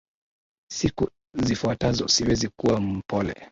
[0.73, 1.09] siku
[1.43, 3.49] zifuatazo siwezi kuwa mpole